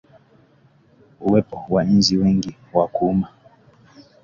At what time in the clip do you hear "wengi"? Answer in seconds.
2.17-2.55